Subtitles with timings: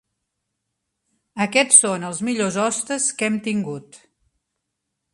[1.45, 4.05] Aquests són els millors hostes que hem tingut.